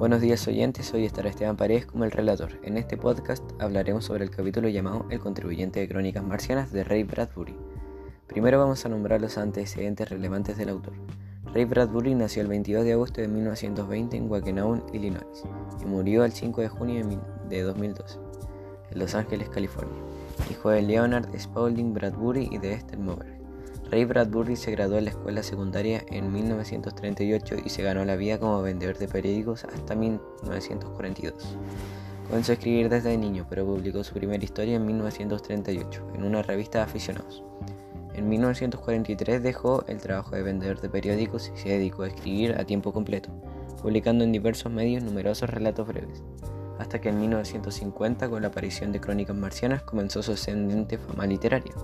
Buenos 0.00 0.22
días 0.22 0.48
oyentes, 0.48 0.94
hoy 0.94 1.04
estará 1.04 1.28
Esteban 1.28 1.58
Paredes 1.58 1.84
como 1.84 2.04
el 2.04 2.10
relator. 2.10 2.52
En 2.62 2.78
este 2.78 2.96
podcast 2.96 3.44
hablaremos 3.58 4.06
sobre 4.06 4.24
el 4.24 4.30
capítulo 4.30 4.70
llamado 4.70 5.04
El 5.10 5.20
contribuyente 5.20 5.78
de 5.78 5.88
Crónicas 5.88 6.24
Marcianas 6.24 6.72
de 6.72 6.84
Ray 6.84 7.02
Bradbury. 7.02 7.54
Primero 8.26 8.58
vamos 8.58 8.82
a 8.86 8.88
nombrar 8.88 9.20
los 9.20 9.36
antecedentes 9.36 10.08
relevantes 10.08 10.56
del 10.56 10.70
autor. 10.70 10.94
Ray 11.52 11.66
Bradbury 11.66 12.14
nació 12.14 12.40
el 12.40 12.48
22 12.48 12.84
de 12.84 12.94
agosto 12.94 13.20
de 13.20 13.28
1920 13.28 14.16
en 14.16 14.30
Wackenaun, 14.30 14.84
Illinois, 14.94 15.44
y 15.82 15.84
murió 15.84 16.24
el 16.24 16.32
5 16.32 16.62
de 16.62 16.68
junio 16.70 17.06
de 17.50 17.60
2012, 17.60 18.18
en 18.92 18.98
Los 18.98 19.14
Ángeles, 19.14 19.50
California, 19.50 20.00
hijo 20.50 20.70
de 20.70 20.80
Leonard 20.80 21.28
Spaulding 21.38 21.92
Bradbury 21.92 22.48
y 22.50 22.56
de 22.56 22.72
Esther 22.72 22.98
Moberg. 22.98 23.39
Ray 23.90 24.04
Bradbury 24.04 24.54
se 24.54 24.70
graduó 24.70 24.98
en 24.98 25.06
la 25.06 25.10
escuela 25.10 25.42
secundaria 25.42 26.04
en 26.10 26.32
1938 26.32 27.56
y 27.64 27.70
se 27.70 27.82
ganó 27.82 28.04
la 28.04 28.14
vida 28.14 28.38
como 28.38 28.62
vendedor 28.62 28.96
de 28.98 29.08
periódicos 29.08 29.64
hasta 29.64 29.96
1942. 29.96 31.56
Comenzó 32.28 32.52
a 32.52 32.54
escribir 32.54 32.88
desde 32.88 33.18
niño, 33.18 33.46
pero 33.50 33.66
publicó 33.66 34.04
su 34.04 34.14
primera 34.14 34.44
historia 34.44 34.76
en 34.76 34.86
1938 34.86 36.12
en 36.14 36.22
una 36.22 36.40
revista 36.42 36.78
de 36.78 36.84
aficionados. 36.84 37.42
En 38.14 38.28
1943 38.28 39.42
dejó 39.42 39.84
el 39.88 39.98
trabajo 39.98 40.36
de 40.36 40.44
vendedor 40.44 40.80
de 40.80 40.88
periódicos 40.88 41.50
y 41.52 41.58
se 41.58 41.70
dedicó 41.70 42.04
a 42.04 42.08
escribir 42.08 42.54
a 42.60 42.64
tiempo 42.64 42.92
completo, 42.92 43.30
publicando 43.82 44.22
en 44.22 44.30
diversos 44.30 44.70
medios 44.70 45.02
numerosos 45.02 45.50
relatos 45.50 45.88
breves, 45.88 46.22
hasta 46.78 47.00
que 47.00 47.08
en 47.08 47.20
1950, 47.20 48.30
con 48.30 48.42
la 48.42 48.48
aparición 48.48 48.92
de 48.92 49.00
Crónicas 49.00 49.34
Marcianas, 49.34 49.82
comenzó 49.82 50.22
su 50.22 50.32
ascendente 50.32 50.96
fama 50.96 51.26
literaria 51.26 51.74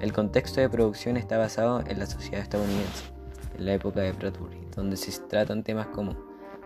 el 0.00 0.12
contexto 0.12 0.60
de 0.60 0.68
producción 0.68 1.16
está 1.16 1.38
basado 1.38 1.82
en 1.86 1.98
la 1.98 2.06
sociedad 2.06 2.40
estadounidense, 2.40 3.04
en 3.56 3.66
la 3.66 3.74
época 3.74 4.00
de 4.00 4.12
Bradbury, 4.12 4.68
donde 4.76 4.96
se 4.96 5.20
tratan 5.22 5.64
temas 5.64 5.88
como 5.88 6.16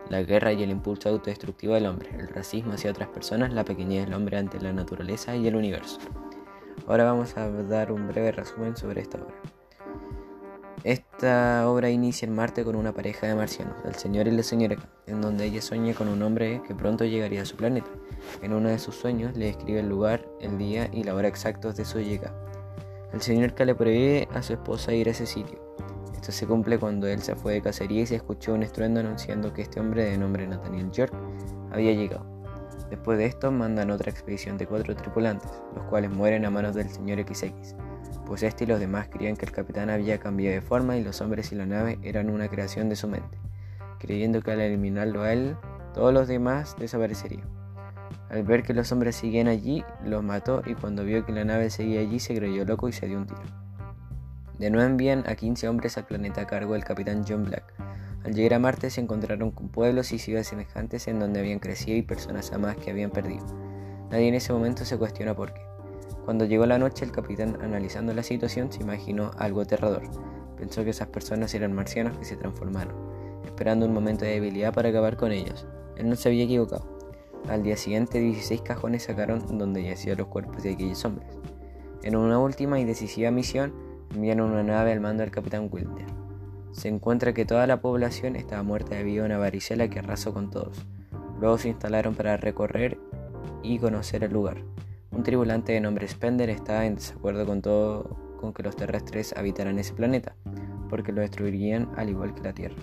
la 0.08 0.22
guerra 0.22 0.52
y 0.52 0.62
el 0.62 0.70
impulso 0.70 1.08
autodestructivo 1.08 1.74
del 1.74 1.86
hombre, 1.86 2.10
el 2.18 2.28
racismo 2.28 2.74
hacia 2.74 2.90
otras 2.90 3.08
personas, 3.08 3.52
la 3.52 3.64
pequeñez 3.64 4.04
del 4.04 4.14
hombre 4.14 4.36
ante 4.36 4.60
la 4.60 4.72
naturaleza 4.72 5.34
y 5.36 5.46
el 5.46 5.56
universo. 5.56 5.98
Ahora 6.86 7.04
vamos 7.04 7.36
a 7.36 7.48
dar 7.48 7.92
un 7.92 8.08
breve 8.08 8.32
resumen 8.32 8.76
sobre 8.76 9.00
esta 9.00 9.18
obra. 9.18 9.34
Esta 10.84 11.68
obra 11.68 11.90
inicia 11.90 12.26
en 12.26 12.34
Marte 12.34 12.64
con 12.64 12.74
una 12.74 12.92
pareja 12.92 13.28
de 13.28 13.36
marcianos, 13.36 13.76
el 13.84 13.94
señor 13.94 14.26
y 14.26 14.32
la 14.32 14.42
señora, 14.42 14.76
en 15.06 15.20
donde 15.20 15.44
ella 15.44 15.62
sueña 15.62 15.94
con 15.94 16.08
un 16.08 16.20
hombre 16.22 16.60
que 16.66 16.74
pronto 16.74 17.04
llegaría 17.04 17.42
a 17.42 17.46
su 17.46 17.56
planeta. 17.56 17.90
En 18.42 18.52
uno 18.52 18.68
de 18.68 18.80
sus 18.80 18.96
sueños 18.96 19.36
le 19.36 19.46
describe 19.46 19.78
el 19.78 19.88
lugar, 19.88 20.26
el 20.40 20.58
día 20.58 20.90
y 20.92 21.04
la 21.04 21.14
hora 21.14 21.28
exactos 21.28 21.76
de 21.76 21.84
su 21.84 22.00
llegada. 22.00 22.34
El 23.12 23.20
señor 23.20 23.54
que 23.54 23.66
le 23.66 23.74
prohíbe 23.74 24.26
a 24.32 24.42
su 24.42 24.54
esposa 24.54 24.94
ir 24.94 25.08
a 25.08 25.10
ese 25.10 25.26
sitio. 25.26 25.58
Esto 26.14 26.32
se 26.32 26.46
cumple 26.46 26.78
cuando 26.78 27.06
él 27.06 27.20
se 27.20 27.34
fue 27.34 27.54
de 27.54 27.62
cacería 27.62 28.02
y 28.02 28.06
se 28.06 28.16
escuchó 28.16 28.54
un 28.54 28.62
estruendo 28.62 29.00
anunciando 29.00 29.52
que 29.52 29.62
este 29.62 29.80
hombre 29.80 30.04
de 30.04 30.16
nombre 30.16 30.46
Nathaniel 30.46 30.90
York 30.90 31.12
había 31.70 31.92
llegado. 31.92 32.24
Después 32.88 33.18
de 33.18 33.26
esto 33.26 33.50
mandan 33.50 33.90
otra 33.90 34.10
expedición 34.10 34.56
de 34.56 34.66
cuatro 34.66 34.94
tripulantes, 34.96 35.50
los 35.74 35.84
cuales 35.86 36.10
mueren 36.10 36.44
a 36.46 36.50
manos 36.50 36.74
del 36.74 36.88
señor 36.88 37.20
XX, 37.20 37.74
pues 38.24 38.42
este 38.42 38.64
y 38.64 38.66
los 38.66 38.80
demás 38.80 39.08
creían 39.08 39.36
que 39.36 39.44
el 39.44 39.52
capitán 39.52 39.90
había 39.90 40.18
cambiado 40.18 40.54
de 40.54 40.62
forma 40.62 40.96
y 40.96 41.04
los 41.04 41.20
hombres 41.20 41.52
y 41.52 41.54
la 41.54 41.66
nave 41.66 41.98
eran 42.02 42.30
una 42.30 42.48
creación 42.48 42.88
de 42.88 42.96
su 42.96 43.08
mente, 43.08 43.38
creyendo 43.98 44.40
que 44.40 44.52
al 44.52 44.60
eliminarlo 44.60 45.22
a 45.22 45.32
él, 45.32 45.56
todos 45.92 46.14
los 46.14 46.28
demás 46.28 46.76
desaparecerían. 46.78 47.61
Al 48.32 48.44
ver 48.44 48.62
que 48.62 48.72
los 48.72 48.90
hombres 48.92 49.16
seguían 49.16 49.46
allí, 49.46 49.84
los 50.06 50.24
mató 50.24 50.62
y 50.64 50.74
cuando 50.74 51.04
vio 51.04 51.26
que 51.26 51.32
la 51.32 51.44
nave 51.44 51.68
seguía 51.68 52.00
allí 52.00 52.18
se 52.18 52.34
creyó 52.34 52.64
loco 52.64 52.88
y 52.88 52.92
se 52.92 53.06
dio 53.06 53.18
un 53.18 53.26
tiro. 53.26 53.42
De 54.58 54.70
nuevo 54.70 54.88
envían 54.88 55.22
a 55.26 55.34
15 55.34 55.68
hombres 55.68 55.98
al 55.98 56.06
planeta 56.06 56.40
a 56.40 56.46
cargo 56.46 56.72
del 56.72 56.82
capitán 56.82 57.26
John 57.28 57.44
Black. 57.44 57.74
Al 58.24 58.32
llegar 58.32 58.54
a 58.54 58.58
Marte 58.58 58.88
se 58.88 59.02
encontraron 59.02 59.50
con 59.50 59.68
pueblos 59.68 60.12
y 60.12 60.18
ciudades 60.18 60.46
semejantes 60.46 61.08
en 61.08 61.20
donde 61.20 61.40
habían 61.40 61.58
crecido 61.58 61.98
y 61.98 62.02
personas 62.02 62.50
amadas 62.52 62.78
que 62.78 62.90
habían 62.90 63.10
perdido. 63.10 63.44
Nadie 64.10 64.28
en 64.28 64.34
ese 64.34 64.54
momento 64.54 64.86
se 64.86 64.96
cuestiona 64.96 65.34
por 65.36 65.52
qué. 65.52 65.60
Cuando 66.24 66.46
llegó 66.46 66.64
la 66.64 66.78
noche, 66.78 67.04
el 67.04 67.12
capitán, 67.12 67.58
analizando 67.60 68.14
la 68.14 68.22
situación, 68.22 68.72
se 68.72 68.80
imaginó 68.80 69.32
algo 69.36 69.60
aterrador. 69.60 70.04
Pensó 70.56 70.84
que 70.84 70.90
esas 70.90 71.08
personas 71.08 71.52
eran 71.52 71.74
marcianos 71.74 72.16
que 72.16 72.24
se 72.24 72.36
transformaron, 72.36 72.94
esperando 73.44 73.84
un 73.84 73.92
momento 73.92 74.24
de 74.24 74.30
debilidad 74.30 74.72
para 74.72 74.88
acabar 74.88 75.18
con 75.18 75.32
ellos. 75.32 75.66
Él 75.96 76.08
no 76.08 76.16
se 76.16 76.30
había 76.30 76.44
equivocado. 76.44 76.91
Al 77.48 77.62
día 77.62 77.76
siguiente 77.76 78.20
16 78.20 78.62
cajones 78.62 79.04
sacaron 79.04 79.58
donde 79.58 79.82
yacían 79.82 80.18
los 80.18 80.28
cuerpos 80.28 80.62
de 80.62 80.72
aquellos 80.72 81.04
hombres. 81.04 81.28
En 82.02 82.16
una 82.16 82.38
última 82.38 82.80
y 82.80 82.84
decisiva 82.84 83.30
misión 83.30 83.72
enviaron 84.14 84.50
una 84.50 84.62
nave 84.62 84.92
al 84.92 85.00
mando 85.00 85.22
del 85.22 85.32
capitán 85.32 85.68
Wilder. 85.70 86.06
Se 86.72 86.88
encuentra 86.88 87.34
que 87.34 87.44
toda 87.44 87.66
la 87.66 87.80
población 87.80 88.36
estaba 88.36 88.62
muerta 88.62 88.94
debido 88.94 89.24
a 89.24 89.26
una 89.26 89.38
varicela 89.38 89.88
que 89.88 89.98
arrasó 89.98 90.32
con 90.32 90.50
todos. 90.50 90.86
Luego 91.40 91.58
se 91.58 91.68
instalaron 91.68 92.14
para 92.14 92.36
recorrer 92.36 92.98
y 93.62 93.78
conocer 93.78 94.24
el 94.24 94.32
lugar. 94.32 94.58
Un 95.10 95.22
tribulante 95.22 95.72
de 95.72 95.80
nombre 95.80 96.08
Spender 96.08 96.48
estaba 96.48 96.86
en 96.86 96.94
desacuerdo 96.94 97.44
con 97.44 97.60
todo 97.60 98.16
con 98.40 98.54
que 98.54 98.62
los 98.62 98.76
terrestres 98.76 99.34
habitaran 99.36 99.78
ese 99.78 99.92
planeta, 99.92 100.34
porque 100.88 101.12
lo 101.12 101.20
destruirían 101.20 101.90
al 101.96 102.08
igual 102.08 102.34
que 102.34 102.42
la 102.42 102.52
Tierra. 102.52 102.82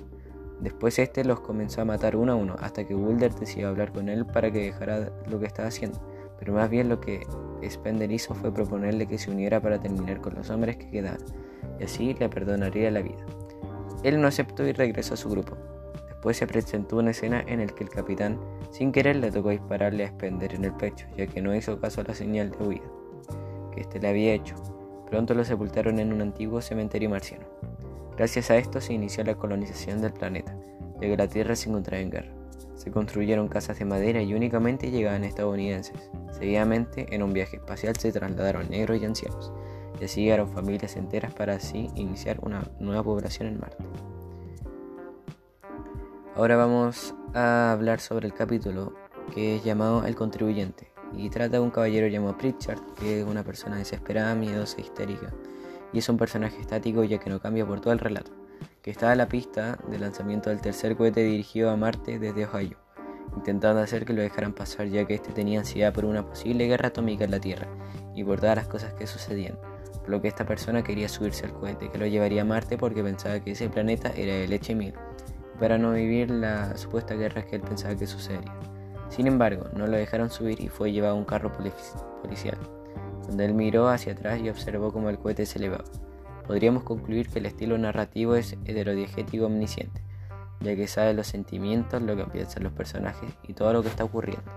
Después 0.62 1.00
este 1.00 1.24
los 1.24 1.40
comenzó 1.40 1.82
a 1.82 1.86
matar 1.86 2.16
uno 2.16 2.34
a 2.34 2.36
uno, 2.36 2.56
hasta 2.60 2.86
que 2.86 2.96
Wilder 2.96 3.34
decidió 3.34 3.70
hablar 3.70 3.92
con 3.92 4.10
él 4.10 4.26
para 4.26 4.52
que 4.52 4.66
dejara 4.66 5.12
lo 5.30 5.40
que 5.40 5.46
estaba 5.46 5.68
haciendo. 5.68 6.00
Pero 6.38 6.54
más 6.54 6.70
bien 6.70 6.90
lo 6.90 7.00
que 7.00 7.26
Spender 7.68 8.12
hizo 8.12 8.34
fue 8.34 8.54
proponerle 8.54 9.08
que 9.08 9.18
se 9.18 9.32
uniera 9.32 9.62
para 9.62 9.80
terminar 9.80 10.22
con 10.22 10.36
los 10.36 10.50
hombres 10.50 10.78
que 10.78 10.90
quedaban, 10.90 11.20
y 11.80 11.84
así 11.84 12.14
le 12.14 12.30
perdonaría 12.30 12.92
la 12.92 13.02
vida. 13.02 13.26
Él 14.04 14.22
no 14.22 14.28
aceptó 14.28 14.66
y 14.66 14.72
regresó 14.72 15.16
a 15.16 15.18
su 15.18 15.30
grupo. 15.30 15.58
Después 16.08 16.38
se 16.38 16.48
presentó 16.48 16.98
una 16.98 17.12
escena 17.12 17.44
en 17.48 17.60
la 17.60 17.68
que 17.68 17.84
el 17.84 17.90
capitán, 17.90 18.40
sin 18.72 18.92
querer, 18.92 19.18
le 19.18 19.32
tocó 19.32 19.50
dispararle 19.50 20.06
a 20.06 20.10
Spender 20.10 20.54
en 20.54 20.66
el 20.66 20.74
pecho, 20.74 21.08
ya 21.18 21.28
que 21.28 21.42
no 21.42 21.56
hizo 21.56 21.80
caso 21.80 22.02
a 22.02 22.06
la 22.06 22.14
señal 22.14 22.52
de 22.52 22.58
huida 22.66 23.00
que 23.74 23.82
éste 23.82 24.00
le 24.00 24.10
había 24.10 24.34
hecho. 24.34 24.56
Pronto 25.10 25.34
lo 25.34 25.44
sepultaron 25.44 26.00
en 26.00 26.14
un 26.14 26.22
antiguo 26.22 26.62
cementerio 26.62 27.10
marciano. 27.10 27.46
Gracias 28.20 28.52
a 28.52 28.58
esto 28.58 28.82
se 28.82 28.92
inició 28.92 29.24
la 29.24 29.36
colonización 29.36 30.02
del 30.02 30.12
planeta, 30.12 30.54
ya 30.96 31.08
que 31.08 31.16
la 31.16 31.30
Tierra 31.30 31.56
se 31.56 31.70
encontraba 31.70 32.02
en 32.02 32.10
guerra. 32.10 32.34
Se 32.76 32.92
construyeron 32.92 33.48
casas 33.48 33.80
de 33.80 33.86
madera 33.86 34.22
y 34.22 34.34
únicamente 34.34 34.92
llegaban 34.92 35.24
estadounidenses. 35.24 36.12
Seguidamente, 36.34 37.16
en 37.16 37.24
un 37.24 37.32
viaje 37.32 37.56
espacial 37.56 37.96
se 37.96 38.12
trasladaron 38.12 38.70
negros 38.70 39.02
y 39.02 39.06
ancianos, 39.06 39.54
y 40.02 40.04
así 40.04 40.24
llegaron 40.24 40.50
familias 40.50 40.98
enteras 40.98 41.34
para 41.34 41.54
así 41.54 41.88
iniciar 41.96 42.40
una 42.42 42.70
nueva 42.78 43.04
población 43.04 43.48
en 43.48 43.60
Marte. 43.62 43.86
Ahora 46.36 46.58
vamos 46.58 47.16
a 47.34 47.72
hablar 47.72 48.02
sobre 48.02 48.28
el 48.28 48.34
capítulo 48.34 48.96
que 49.34 49.56
es 49.56 49.64
llamado 49.64 50.06
El 50.06 50.18
contribuyente 50.18 50.92
y 51.14 51.30
trata 51.30 51.52
de 51.52 51.60
un 51.62 51.72
caballero 51.72 52.08
llamado 52.08 52.38
Pritchard, 52.38 52.82
que 53.00 53.22
es 53.22 53.26
una 53.26 53.44
persona 53.44 53.78
desesperada, 53.78 54.36
miedosa, 54.36 54.82
histérica, 54.82 55.34
y 55.94 56.00
es 56.00 56.10
un 56.10 56.18
personaje 56.18 56.60
estático 56.60 57.04
ya 57.04 57.20
que 57.20 57.30
no 57.30 57.40
cambia 57.40 57.66
por 57.66 57.82
todo 57.82 57.94
el 57.94 58.00
relato, 58.00 58.32
que 58.82 58.92
está 58.92 59.12
a 59.12 59.16
la 59.16 59.28
pista 59.28 59.78
del 59.90 60.02
lanzamiento 60.02 60.50
del 60.50 60.62
tercer 60.62 60.96
cohete 60.96 61.24
dirigido 61.24 61.70
a 61.70 61.78
Marte 61.78 62.20
desde 62.20 62.46
Ohio, 62.46 62.78
intentando 63.36 63.82
hacer 63.82 64.06
que 64.06 64.14
lo 64.14 64.22
dejaran 64.22 64.54
pasar 64.54 64.88
ya 64.88 65.06
que 65.06 65.16
este 65.16 65.32
tenía 65.32 65.60
ansiedad 65.60 65.94
por 65.94 66.06
una 66.06 66.26
posible 66.26 66.68
guerra 66.68 66.90
atómica 66.90 67.24
en 67.24 67.32
la 67.32 67.40
Tierra 67.40 67.68
y 68.16 68.24
por 68.24 68.40
todas 68.40 68.56
las 68.56 68.68
cosas 68.68 68.94
que 68.94 69.08
sucedían, 69.08 69.58
por 70.02 70.10
lo 70.10 70.22
que 70.22 70.28
esta 70.28 70.46
persona 70.46 70.84
quería 70.84 71.10
subirse 71.10 71.46
al 71.46 71.54
cohete 71.54 71.90
que 71.90 71.98
lo 71.98 72.08
llevaría 72.08 72.44
a 72.44 72.46
Marte 72.46 72.78
porque 72.78 73.04
pensaba 73.04 73.40
que 73.40 73.52
ese 73.52 73.70
planeta 73.70 74.12
era 74.16 74.34
de 74.34 74.48
leche 74.48 74.76
mil, 74.76 74.94
para 75.60 75.78
no 75.78 75.94
vivir 75.94 76.32
la 76.32 76.78
supuesta 76.78 77.16
guerra 77.16 77.46
que 77.46 77.58
él 77.58 77.62
pensaba 77.62 77.96
que 77.96 78.08
sucedería. 78.08 78.54
Sin 79.10 79.28
embargo, 79.28 79.66
no 79.74 79.88
lo 79.88 79.98
dejaron 79.98 80.30
subir 80.30 80.62
y 80.62 80.70
fue 80.70 80.92
llevado 80.92 81.16
a 81.16 81.18
un 81.18 81.26
carro 81.26 81.52
policial 81.52 82.79
donde 83.30 83.46
él 83.46 83.54
miró 83.54 83.90
hacia 83.90 84.14
atrás 84.14 84.42
y 84.42 84.50
observó 84.50 84.92
cómo 84.92 85.10
el 85.10 85.20
cohete 85.20 85.46
se 85.46 85.60
elevaba. 85.60 85.86
Podríamos 86.48 86.84
concluir 86.84 87.30
que 87.30 87.38
el 87.38 87.46
estilo 87.46 87.78
narrativo 87.78 88.34
es 88.36 88.58
heterodiegético 88.66 89.46
omnisciente, 89.46 90.02
ya 90.62 90.76
que 90.76 90.88
sabe 90.88 91.14
los 91.14 91.28
sentimientos, 91.28 92.02
lo 92.02 92.16
que 92.16 92.26
piensan 92.26 92.64
los 92.64 92.74
personajes 92.74 93.32
y 93.48 93.54
todo 93.54 93.72
lo 93.72 93.84
que 93.84 93.90
está 93.90 94.04
ocurriendo. 94.04 94.52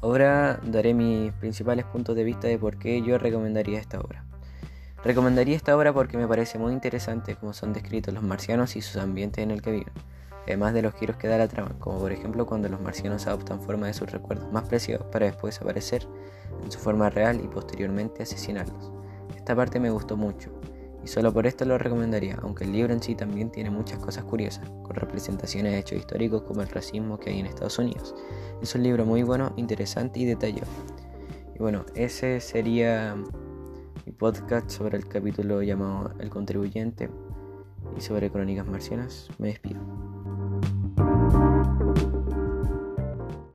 Ahora 0.00 0.58
daré 0.64 0.94
mis 0.94 1.32
principales 1.34 1.84
puntos 1.84 2.16
de 2.16 2.24
vista 2.24 2.48
de 2.48 2.58
por 2.58 2.78
qué 2.78 3.02
yo 3.02 3.18
recomendaría 3.18 3.78
esta 3.78 4.00
obra. 4.00 4.24
Recomendaría 5.04 5.56
esta 5.56 5.76
obra 5.76 5.92
porque 5.92 6.16
me 6.16 6.26
parece 6.26 6.58
muy 6.58 6.72
interesante 6.72 7.36
cómo 7.36 7.52
son 7.52 7.74
descritos 7.74 8.14
los 8.14 8.22
marcianos 8.22 8.74
y 8.76 8.80
sus 8.80 8.96
ambientes 8.96 9.44
en 9.44 9.50
el 9.50 9.60
que 9.60 9.70
viven, 9.70 9.92
además 10.46 10.74
de 10.74 10.82
los 10.82 10.94
giros 10.94 11.16
que 11.16 11.28
da 11.28 11.38
la 11.38 11.48
trama, 11.48 11.76
como 11.78 11.98
por 11.98 12.12
ejemplo 12.12 12.46
cuando 12.46 12.68
los 12.68 12.80
marcianos 12.80 13.26
adoptan 13.26 13.60
forma 13.60 13.86
de 13.86 13.94
sus 13.94 14.10
recuerdos 14.10 14.50
más 14.52 14.68
preciados 14.68 15.06
para 15.10 15.26
después 15.26 15.60
aparecer 15.60 16.06
en 16.62 16.70
su 16.70 16.78
forma 16.78 17.10
real 17.10 17.40
y 17.42 17.48
posteriormente 17.48 18.22
asesinarlos. 18.22 18.92
Esta 19.36 19.54
parte 19.54 19.80
me 19.80 19.90
gustó 19.90 20.16
mucho 20.16 20.50
y 21.04 21.08
solo 21.08 21.32
por 21.32 21.46
esto 21.46 21.66
lo 21.66 21.76
recomendaría, 21.76 22.38
aunque 22.42 22.64
el 22.64 22.72
libro 22.72 22.94
en 22.94 23.02
sí 23.02 23.14
también 23.14 23.50
tiene 23.50 23.70
muchas 23.70 23.98
cosas 23.98 24.24
curiosas, 24.24 24.68
con 24.82 24.94
representaciones 24.94 25.72
de 25.72 25.78
hechos 25.80 25.98
históricos 25.98 26.42
como 26.42 26.62
el 26.62 26.68
racismo 26.68 27.18
que 27.18 27.30
hay 27.30 27.40
en 27.40 27.46
Estados 27.46 27.78
Unidos. 27.78 28.14
Es 28.62 28.74
un 28.74 28.82
libro 28.82 29.04
muy 29.04 29.22
bueno, 29.22 29.52
interesante 29.56 30.20
y 30.20 30.24
detallado. 30.24 30.70
Y 31.54 31.58
bueno, 31.58 31.84
ese 31.94 32.40
sería 32.40 33.16
mi 34.06 34.12
podcast 34.12 34.70
sobre 34.70 34.96
el 34.96 35.06
capítulo 35.06 35.62
llamado 35.62 36.14
El 36.18 36.30
contribuyente 36.30 37.10
y 37.96 38.00
sobre 38.00 38.30
crónicas 38.30 38.66
marcianas. 38.66 39.28
Me 39.38 39.48
despido. 39.48 39.93